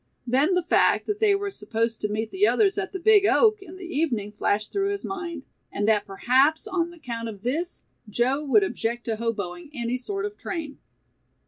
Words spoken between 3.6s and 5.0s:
in the evening flashed through